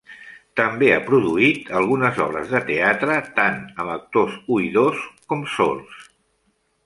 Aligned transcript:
També 0.59 0.87
ha 0.93 1.01
produït 1.09 1.67
algunes 1.81 2.17
obres 2.25 2.49
de 2.55 2.61
teatre, 2.69 3.17
tant 3.39 3.61
amb 3.83 3.93
actors 3.97 4.39
oïdors 4.57 5.03
com 5.35 5.47
sords. 5.57 6.01